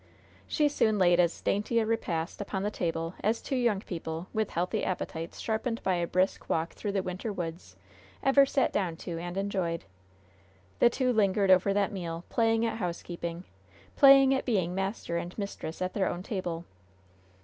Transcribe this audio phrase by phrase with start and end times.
[0.47, 4.49] She soon laid as dainty a repast upon the table as two young people, with
[4.49, 7.75] healthy appetites sharpened by a brisk walk through the winter woods,
[8.23, 9.85] ever sat down to and enjoyed.
[10.79, 13.43] The two lingered over that meal, playing at housekeeping,
[13.95, 16.65] playing at being master and mistress at their own table.